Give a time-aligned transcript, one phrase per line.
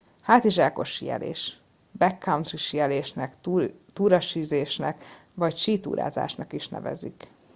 [0.21, 1.59] hátizsákos síelés
[1.91, 3.33] backcountry síelésnek
[3.93, 7.27] túrasízésnek vagy sítúrázásnak is nevezik